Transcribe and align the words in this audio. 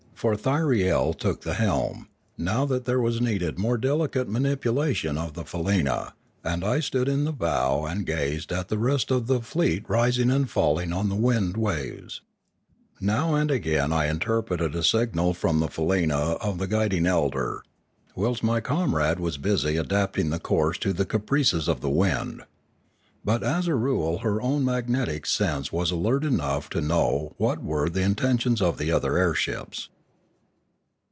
For 0.21 0.35
Thyriel 0.35 1.15
took 1.15 1.41
the 1.41 1.55
helm, 1.55 2.07
now 2.37 2.63
that 2.67 2.85
there 2.85 2.99
was 3.01 3.19
needed 3.19 3.57
more 3.57 3.75
delicate 3.75 4.29
manipulation 4.29 5.17
of 5.17 5.33
the 5.33 5.43
faleena, 5.43 6.11
and 6.43 6.63
I 6.63 6.79
stood 6.79 7.09
in 7.09 7.23
the 7.23 7.33
bow 7.33 7.85
and 7.87 8.05
gazed 8.05 8.51
at 8.51 8.67
the 8.67 8.77
rest 8.77 9.09
of 9.09 9.25
the 9.25 9.41
fleet 9.41 9.83
rising 9.89 10.29
and 10.29 10.47
falling 10.47 10.93
on 10.93 11.09
the 11.09 11.15
wind 11.15 11.57
waves. 11.57 12.21
Now 12.99 13.33
and 13.33 13.49
again 13.49 13.91
I 13.91 14.05
interpreted 14.09 14.75
a 14.75 14.83
signal 14.83 15.33
from 15.33 15.59
the 15.59 15.69
faleena 15.69 16.37
of 16.39 16.59
the 16.59 16.67
guiding 16.67 17.07
elder, 17.07 17.63
whilst 18.15 18.43
my 18.43 18.59
comrade 18.61 19.19
was 19.19 19.39
busy 19.39 19.75
adapting 19.75 20.29
the 20.29 20.37
course 20.37 20.77
to 20.81 20.93
the 20.93 21.03
caprices 21.03 21.67
of 21.67 21.81
the 21.81 21.89
wind. 21.89 22.43
But 23.25 23.41
as 23.41 23.65
a 23.67 23.73
rule 23.73 24.19
her 24.19 24.39
own 24.39 24.63
magnetic 24.65 25.25
sense 25.25 25.73
was 25.73 25.89
alert 25.89 26.23
enough 26.23 26.69
to 26.69 26.79
know 26.81 27.33
what 27.37 27.63
were 27.63 27.89
the 27.89 28.01
intentions 28.03 28.61
of 28.61 28.77
the 28.77 28.91
other 28.91 29.17
air 29.17 29.33
ships. 29.33 29.89